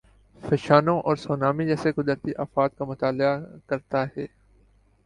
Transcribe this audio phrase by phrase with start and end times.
[0.41, 4.25] فشانوں اور سونامی جیسی قدرتی آفات کا مطالعہ کرتا ہی۔